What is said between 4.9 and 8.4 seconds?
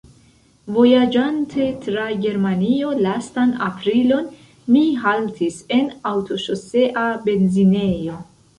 haltis en aŭtoŝosea benzinejo.